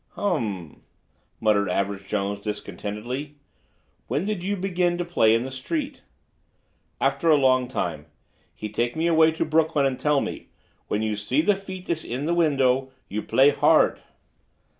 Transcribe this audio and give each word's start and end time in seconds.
"Um—m," 0.17 0.81
muttered 1.39 1.69
Average 1.69 2.07
Jones 2.07 2.39
discontentedly. 2.39 3.35
"When 4.07 4.25
did 4.25 4.41
you 4.43 4.55
begin 4.57 4.97
to 4.97 5.05
play 5.05 5.35
in 5.35 5.43
the 5.43 5.51
street?" 5.51 6.01
"After 6.99 7.29
a 7.29 7.35
long 7.37 7.67
time. 7.67 8.07
He 8.55 8.67
take 8.67 8.95
me 8.95 9.05
away 9.05 9.31
to 9.33 9.45
Brooklyn 9.45 9.85
and 9.85 9.99
tell 9.99 10.19
me, 10.19 10.49
'When 10.87 11.03
you 11.03 11.15
see 11.15 11.43
the 11.43 11.53
feet 11.55 11.87
iss 11.87 12.03
in 12.03 12.25
the 12.25 12.33
window 12.33 12.89
you 13.09 13.21
play 13.21 13.51
hard! 13.51 14.01